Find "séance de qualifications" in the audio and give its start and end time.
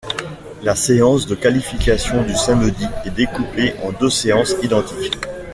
0.75-2.23